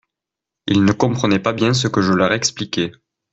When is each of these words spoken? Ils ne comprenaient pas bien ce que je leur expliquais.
Ils 0.65 0.83
ne 0.83 0.93
comprenaient 0.93 1.37
pas 1.37 1.53
bien 1.53 1.75
ce 1.75 1.87
que 1.87 2.01
je 2.01 2.11
leur 2.11 2.33
expliquais. 2.33 2.91